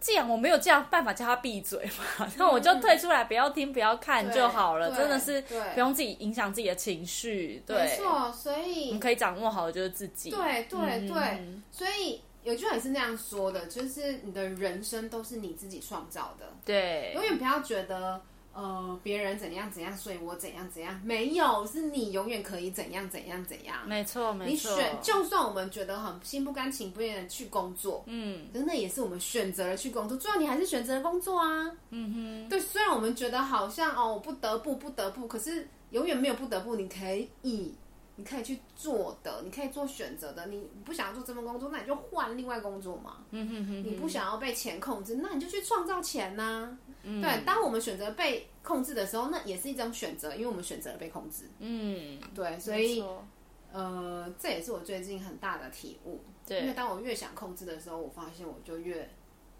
[0.00, 4.94] 既然我没有这样办法叫他闭嘴嘛， 那我就退出来，不要听，不要看就好了。
[4.94, 5.40] 真的是
[5.74, 7.60] 不用自己影响自己的情绪。
[7.66, 8.32] 对，没错。
[8.32, 10.30] 所以你可以掌握好的就是自己。
[10.30, 16.46] 对对对，所以有句话也是那样说的，就是你的人生都是你自己创造的。
[16.64, 18.20] 对，永远不要觉得。
[18.54, 23.76] 呃，别人怎样怎样，所以我怎样怎样，没有，是你永远可以怎样怎样怎样。
[23.86, 24.50] 没错，没错。
[24.50, 31.70] 你选，就算我们觉得很心不甘情不愿的去工作，嗯，可是那也是我们选择了去工作，最后你还是选择了工作啊。
[31.90, 37.72] 嗯哼，对，虽然我们觉得好像哦，我不得不不得不，可是永远没有不得不，你可以。
[38.18, 40.44] 你可以去做的，你可以做选择的。
[40.46, 43.24] 你不想要做这份工作，那你就换另外工作嘛。
[43.30, 43.84] 嗯哼哼。
[43.84, 46.78] 你不想要被钱控制，那你就去创造钱呐、啊。
[47.04, 47.22] 嗯。
[47.22, 51.48] 对，当我们选择被控制的时候，那也是一种选择，因为我们选择了被控制。
[51.60, 53.00] 嗯，对，所以，
[53.72, 56.20] 呃，这也是我最近很大的体悟。
[56.44, 59.08] 对，因为当我越想控制的时候，我发现我就越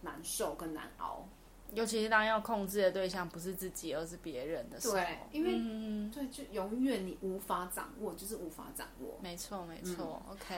[0.00, 1.24] 难受跟难熬。
[1.74, 9.18] 尤其是当要控制的对象不是自己，而是别人的时候，对，因为、嗯、对，就永远你无法掌握，就是无法掌握。
[9.22, 10.22] 没错，没错。
[10.26, 10.56] 嗯、OK，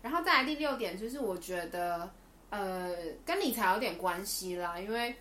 [0.00, 2.08] 然后再来第六点，就是我觉得，
[2.50, 5.16] 呃，跟理财有点关系啦，因为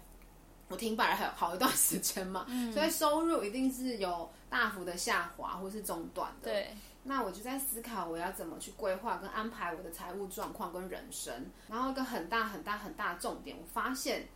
[0.68, 6.52] 我停摆了好一段 时间嘛，嗯、所以收入一定是有大幅的下滑或是中断的。
[6.52, 11.34] 对，那我就在思考我要怎么去规划跟安排我的财务状况跟人生。
[11.68, 14.28] 然后一个很大很大很大的重点，我发现。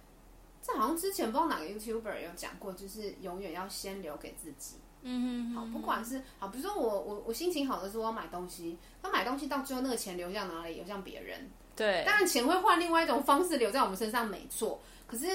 [0.67, 4.75] 这好像之前不知道哪个 YouTuber 有讲过，就是永远要先留给自己。
[5.01, 10.75] 嗯哼，好，不管是好，比如说我我我心情好的时候我要买东西，那买东西到最后那个钱流向哪里？
[10.75, 11.49] 流向别人。
[11.73, 14.77] 对，当然钱会换另外一种方式留在我们身上，没错。
[15.06, 15.25] 可是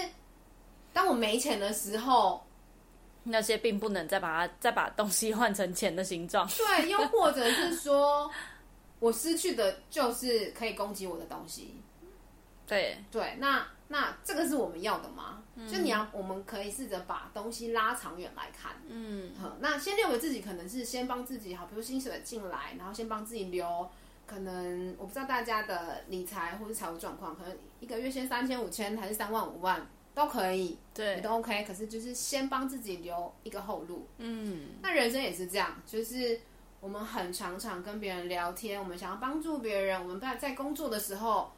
[0.92, 2.44] 当我没钱的时候，
[3.22, 6.46] 那些并不能再把它再把东西换成钱的形状。
[6.48, 8.30] 对，又或者是说
[8.98, 11.80] 我失去的就是可以攻击我的东西。
[12.68, 13.66] 对对，那。
[13.92, 15.42] 那这个是我们要的吗？
[15.54, 18.72] 嗯、就你要，我们可以试着把东西拉长远来看。
[18.88, 23.86] 嗯，好，那先留给自己，可能是先帮自己好，比如薪水进来，然后先帮自己留。
[24.26, 31.62] 可能我不知道大家的理财或是财务状况，可能一个月先三千五千，还是三万五万都可以，对，都 OK。
[31.64, 34.06] 可是就是先帮自己留一个后路。
[34.16, 36.40] 嗯，那人生也是这样，就是
[36.80, 41.52] 我们很常常跟别人聊天，我们想要帮助别人，我们在在工作的时候。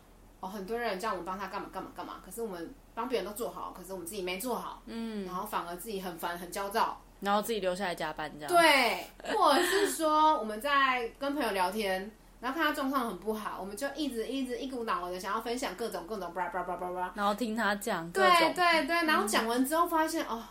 [0.45, 8.55] 哦，很多人叫我们帮他干嘛干嘛干嘛，可是我们帮别人都做好，可是我们自己没做好，嗯，然后反而自己很烦很焦躁，然后自己留下来加班这样。
[8.55, 20.45] 对，或者是说我们在跟朋友聊天，然后看他状况很不好，我们就一直一直一股脑的想要分享各种各种叭叭叭叭叭，然后听他讲，对对对，然后讲完之后发现、嗯、哦，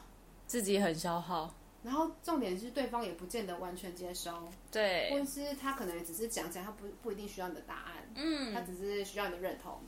[0.47, 1.53] 自己很消耗。
[1.83, 9.81] 然后重点是对方也不见得完全接收，对，或者是他可能只是讲讲，他不不一定需要你的答案，嗯，他只是需要你的认同，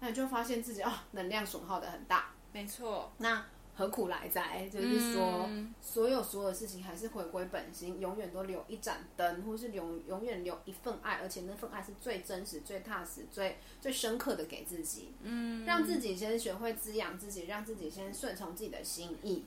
[0.00, 3.10] 那你就会发现自己哦，能量损耗的很大，没错。
[3.16, 4.68] 那何苦来哉？
[4.68, 19.46] 就是说，嗯、所有所有事情还是回归本心，永远都留一盏灯，或是永永远留一份爱，而且那份爱是最真实、最踏实、最最深刻的给自己，嗯，让自己先学会滋养自己，让自己先顺从自己的心意，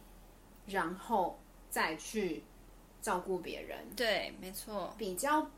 [0.65, 1.37] 然后。
[1.71, 2.43] 再去
[3.01, 5.49] 照顾别人，对，没错，比较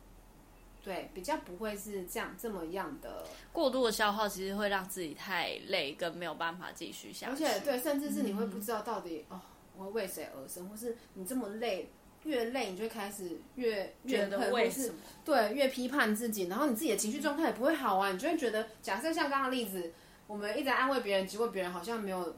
[0.82, 7.32] 对，比较不会是这样这么样的过度的消耗，其实会让自己太累，跟没有办法继续下去。
[7.32, 9.42] 而且，对，甚至是你会不知道到底、嗯、哦，
[9.76, 11.90] 我会为谁而生，或是你这么累，
[12.24, 14.94] 越累你就会开始越越恨，或是
[15.26, 19.92] 对越批判自己，然后你自己的情绪状态也不会好啊，你就会觉得，假设像刚刚例子，
[20.28, 22.36] 我们一直在安慰别人，结果别人好像没有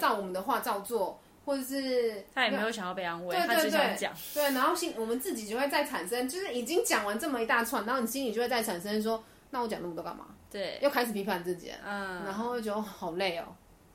[0.00, 1.20] 照我们的话照做。
[1.48, 4.12] 或者是他也没有想要被安慰，对对对，他只想讲。
[4.34, 10.26] 对，然后心我们自己就会再产生，就是已经讲完这么一大串，然后你心里就会再产生说，那我讲那么多干嘛？
[10.50, 13.46] 对，又开始批判自己，嗯，然后就觉得好累哦，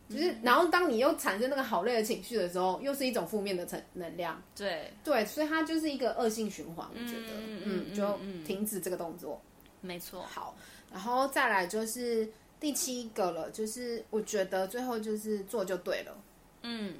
[0.09, 9.39] 就是，然后当你又产生那个好累的情绪的时候，又是一种负面的能能量，对对，所以它就是一个恶性循环，我觉得，嗯，就停止这个动作，
[9.81, 10.23] 没错。
[10.23, 10.55] 好，
[10.91, 12.27] 然后再来就是
[12.59, 16.17] 第七个了，就是我觉得最后就是做就对了，
[16.63, 16.95] 嗯。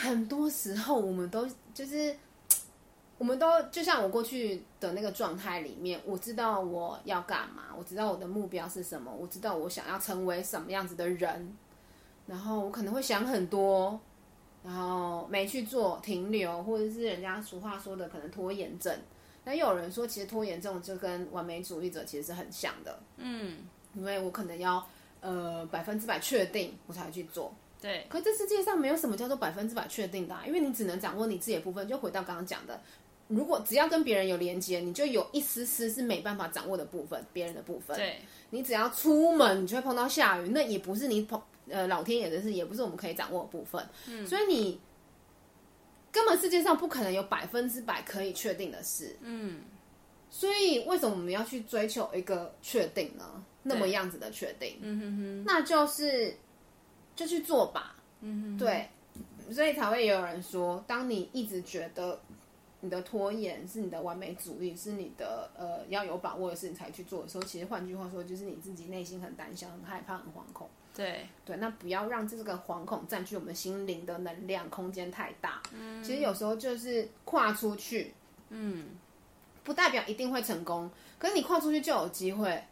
[0.00, 1.44] 很多时候，我们都
[1.74, 2.14] 就是，
[3.18, 11.52] 我们都就像我过去的那个状态里面，我知道我要干嘛，我知道我的目标是什么，我知道我想要成为什么样子的人，
[12.28, 13.98] 然后我可能会想很多，
[14.62, 18.96] 然后没去做，停留，或者是人家俗话说的可能拖延症。
[19.42, 23.58] 那又有人说，其实拖延症就跟完美主义者其实是很像的，嗯，
[23.94, 24.86] 因为我可能要
[25.20, 27.52] 呃百分之百确定，我才去做。
[27.80, 31.86] 对，可这世界上没有什么叫做百分之百确定的啊，因为你只能掌握你自己的部分。
[31.86, 32.80] 就回到刚刚讲的，
[33.28, 37.96] 如果只要跟别人有连接，你就有一丝丝是没办法掌握的部分，别人的部分。
[37.96, 38.20] 对，
[38.50, 43.86] 你只要出门，你就会碰到下雨，那也不是你碰呃老天爷的事，也不是我们可以掌握的部分。
[44.08, 44.80] 嗯，所以你
[46.10, 49.16] 根本世界上不可能有百分之百可以确定的事。
[49.20, 49.60] 嗯，
[50.30, 53.44] 所以为什么我们要去追求一个确定呢？
[53.62, 56.34] 那么样子的确定，嗯哼哼，那就是
[57.18, 57.96] 就去做吧。
[58.20, 58.88] 嗯哼，对。
[59.50, 62.20] 所以才会有人说，当你一直觉得
[62.80, 70.68] 你的拖延是你的完美主义，是你的呃要有把握的事情才去做的时候，其实换句话说，就是你自己内心很胆小、很害怕、很惶恐。
[70.94, 75.62] 对对，那不要让这个惶恐占据我们心灵的能量空间太大。
[75.72, 78.12] 嗯，其实有时候就是跨出去，
[78.50, 78.88] 嗯，
[79.64, 82.62] 不代表一定会成功，可是你跨出去就有机会。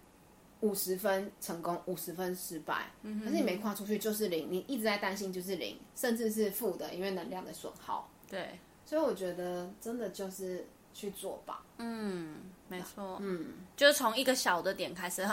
[0.61, 2.87] 五十分成功，五十分失败。
[3.03, 8.09] 嗯，可是你没跨出去就是零，你一直在担心就是零，甚至是负的，因为能量的损耗。
[8.31, 11.63] 对，所以我觉得真的就是去做吧。
[11.79, 12.37] 嗯，
[12.69, 13.19] 没错。
[13.21, 15.27] 嗯，就是从一个小的点开始。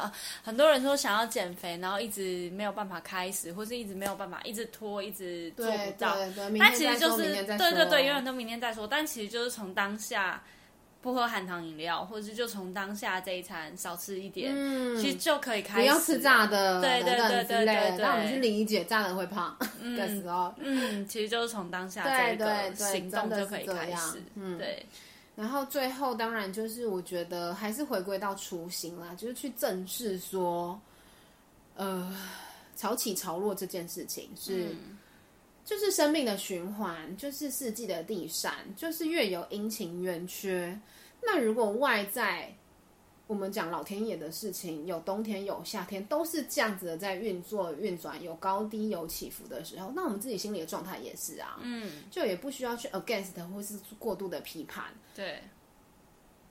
[0.43, 6.15] 很多人说想要减肥，然后一直没有办法开始，或是一直没有办法，一直拖，一直做不到。
[6.15, 8.85] 对对对，但其实就是对对对，永远都明天再说。
[8.85, 10.43] 但其实就是从当下。
[11.03, 15.81] 不喝含糖饮料，或者是就从当下这一餐少吃一点，嗯，其实就可以开始。
[15.81, 17.97] 不要吃炸的，对对对对对对。
[17.97, 19.55] 让我们去理解炸的会胖
[19.97, 24.85] 的时候，嗯，其实就是从当下这个行动就可以开始，嗯，对。
[25.35, 30.79] 然后最后当然就是我觉得还是回归到初心啦，就是去正视说，
[31.75, 32.15] 呃，
[32.77, 34.69] 潮起潮落这件事情是。
[34.71, 34.97] 嗯
[35.65, 40.77] 就是生命的循环，就是四季的递嬗，就是月有阴晴圆缺。
[41.21, 42.53] 那如果外在，
[43.27, 54.85] 我们讲老天爷的事情，有冬天有夏天，都是这样子的在运作运转，有高低有起伏的时候，那我们自己心里的状态也是啊，嗯，就也不需要去 against 或是过度的批判，
[55.15, 55.39] 对。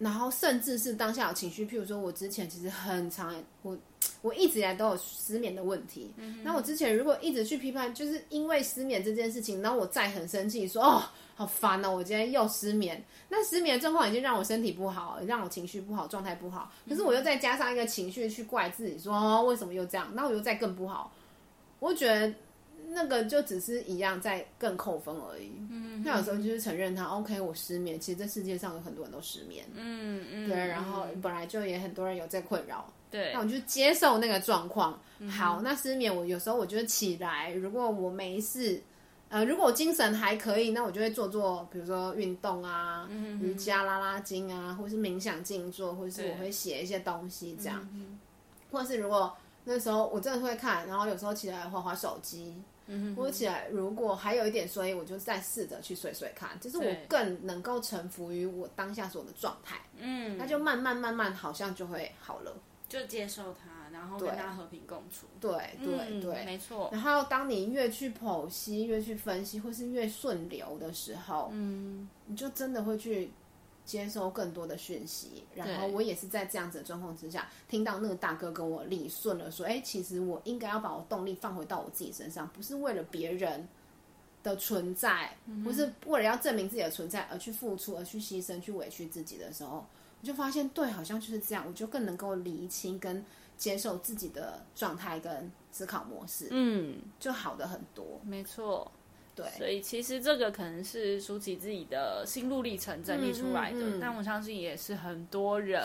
[0.03, 3.77] 然后甚至是当下有情绪，譬如说我之前其实很常我。
[4.21, 6.13] 我一直以来都有失眠的问题。
[6.17, 11.03] 嗯，那我之前如果一直去批判，就是因为失眠这件事情，然后我再很生气，说哦，
[11.37, 13.03] 好烦哦，我今天又失眠。
[13.29, 16.73] 那失眠的状况已经让我身体不好，让我情绪不好，状态不好。
[16.89, 20.09] 可是我又再加上一个情绪去怪自己，说哦，为什么又这样？
[20.15, 21.13] 那我又再更不好。
[21.79, 22.33] 我觉得
[22.93, 25.51] 那个就只是一样在更扣分而已。
[25.71, 27.99] 嗯，那有时候就是承认他，OK，我失眠。
[27.99, 29.65] 其实这世界上有很多人都失眠。
[29.75, 30.57] 嗯嗯，对。
[30.57, 32.93] 然后本来就也很多人有这困扰。
[33.11, 34.99] 对，那我就接受那个状况。
[35.19, 38.83] 嗯、好，那失眠，我有时候我就起来，如果我没事，
[39.29, 47.87] 呃，如果我精神还可以，那我就会做做，比如说运动啊，嗯、瑜伽、拉拉筋啊，或是冥想静坐，或是我会写一些东西这样。
[48.71, 52.57] 或是如果那时候我真的会看，然后有时候起来滑滑手机，
[52.87, 59.81] 嗯，或起来如果还有一点睡，我就再试着去睡睡看，就是我更能够臣服于我当下所有的状态。
[59.99, 62.55] 嗯，那就慢慢慢慢好像就会好了。
[62.89, 65.27] 就接受它，然后跟它和平共处。
[65.41, 65.51] 对
[65.83, 66.91] 对、嗯、对，对，没错。
[66.93, 73.31] 然后当你越去剖析、越去分析，或是越顺流的时候，嗯，你就真的会去
[73.85, 75.45] 接收更多的讯息。
[75.55, 83.67] 然后我也是在这样子的状况之下，听到那个大哥跟我理顺了，说：“哎，其实我应该要把我动力放回到我自己身上，不是为了别人
[84.43, 89.85] 的存在，嗯、不是为了要证明自己的存在而去付出、而去牺牲、去委屈自己的时候。”
[90.23, 93.25] 我就发现，对，好像就是这样，我就更能够理清跟
[93.57, 98.21] 接受自己的状态跟思考模式，嗯，就好的很多。
[98.23, 98.89] 没错，
[99.35, 105.83] 对，所以其实这个可能是舒淇自己的心路历程整理出来的，嗯嗯嗯，但我相信也是很多人，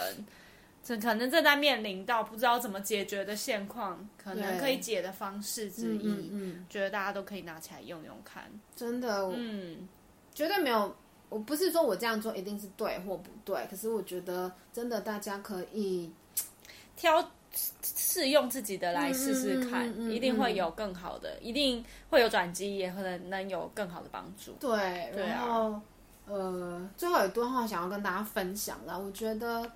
[0.84, 8.44] 这可能正在面临到不知道怎么解决的现况，可能可以解的方式之一，嗯，觉得大家都可以拿起来用用看，
[8.76, 9.88] 真的，嗯，
[10.34, 10.96] 绝对没有。
[11.30, 16.10] 我不是说我这样做一定是对或不对，可是我觉得真的大家可以
[16.96, 17.32] 挑
[17.84, 24.54] 试用自己的来试试看，一定会有更好的，一定会有转机，也可能能有更好的帮助。
[24.60, 25.80] 对，然后
[26.28, 29.72] 呃，最后有一段话想要跟大家分享啦，我觉得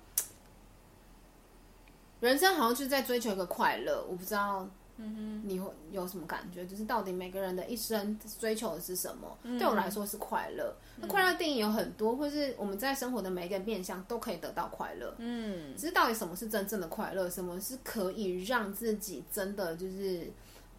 [2.20, 4.68] 人生好像就在追求一个快乐，我不知道。
[5.04, 6.64] 嗯哼，你会有什么感觉？
[6.64, 9.36] 就是到底每个人的一生追求的是什么？
[9.42, 10.72] 嗯、对我来说是快乐。
[11.00, 15.12] 那快乐定义有很多，或是我们在生活的每一个面向都可以得到快乐。
[15.18, 17.28] 嗯，只是到底什么是真正的快乐？
[17.28, 20.30] 什么是可以让自己真的就是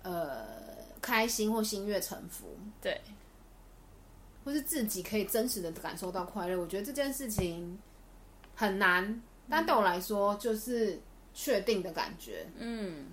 [0.03, 0.45] 呃
[1.01, 2.55] 开心或心悦诚服？
[2.81, 3.01] 对，
[4.45, 6.57] 或是自己可以真实的感受到快乐？
[6.57, 7.77] 我觉得这件事情
[8.55, 11.01] 很难，但对我来说就是
[11.33, 12.47] 确定的感觉。
[12.57, 13.07] 嗯。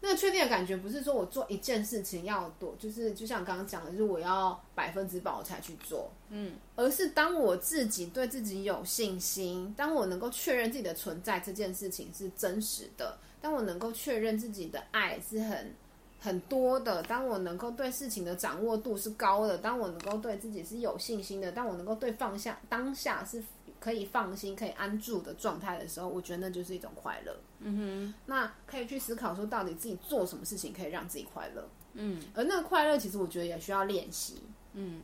[0.00, 15.74] 那个确定的感觉不是说我做一件事情要多，就是就像刚刚讲的，就是我要百分之百我才去做，嗯，而是当我自己对自己有信心，当我能够确认自己的存在这件事情是真实的，当我能够确认自己的爱是很
[16.20, 23.42] 很多的，当我能够对事情的掌握度是高的，当我能够对自己是有信心的，当我能够对放下当下是。
[23.80, 27.36] 可以放心、可以安住的状态的时候，我觉得那就是一种快乐。
[27.60, 31.68] 嗯哼，那可以去思考说，到底自己做什么事情可以让自己快乐？
[31.94, 34.42] 嗯，而那个快乐，其实我觉得也需要练习。
[34.74, 35.02] 嗯，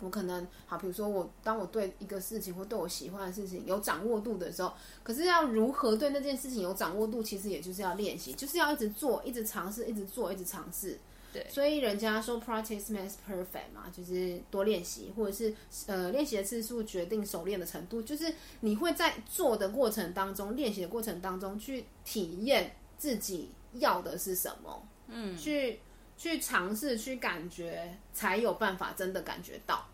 [0.00, 4.72] 我可能好，比如说我当我对一个事情或对我喜欢的事情有掌握度的时候，
[5.02, 10.98] 可是要如何对那件事情有掌握度，其实也就是要练习，就是要一直做、一直尝试、一直做、一直尝试。
[11.34, 15.52] 对，所以人家说 practice makes perfect 嘛，就是多练习，或者是
[15.88, 25.80] 呃练习的次数决定熟练的程度，就是你会在做的过程当中，练习的过程当中去体验自己要的是什么，嗯，去
[26.16, 29.84] 去尝试去感觉，才有办法真的感觉到，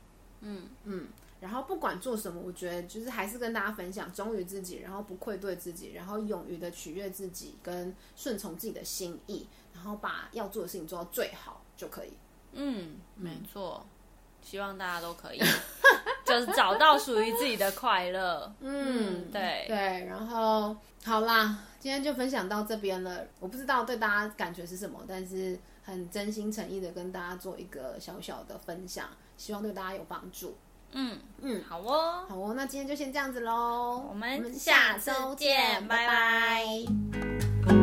[0.42, 1.08] 嗯嗯。
[1.40, 9.46] 然后不管做什么，我觉得就是还是跟大家分享，忠于自己，然后不愧对自己，然后勇于的取悦自己，跟顺从自己的心意。
[9.80, 12.12] 然后把要做的事情做到最好就可以。
[12.52, 13.86] 嗯，没错，
[14.42, 15.40] 希望大家都可以，
[16.26, 18.52] 就是找到属于自己的快乐。
[18.60, 20.04] 嗯，对对。
[20.04, 23.24] 然后好啦，今天就分享到这边了。
[23.38, 29.08] 我不知道对大家感觉是什么，但是很真心诚意的跟大家做一个小小的分享，
[29.38, 30.58] 希望对大家有帮助。
[30.92, 32.52] 嗯嗯，好哦，好哦。
[32.54, 36.64] 那今天就先这样子喽，我们下周见，拜拜。
[37.62, 37.79] 拜拜。